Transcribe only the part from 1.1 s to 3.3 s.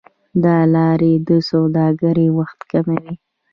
د سوداګرۍ وخت کموي.